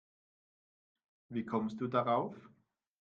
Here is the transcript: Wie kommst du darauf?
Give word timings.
Wie 1.29 1.45
kommst 1.45 1.79
du 1.79 1.87
darauf? 1.87 2.33